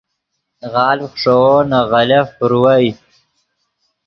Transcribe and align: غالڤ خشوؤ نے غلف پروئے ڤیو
غالڤ 0.73 0.99
خشوؤ 1.11 1.55
نے 1.69 1.79
غلف 1.91 2.27
پروئے 2.37 2.75
ڤیو 2.81 2.95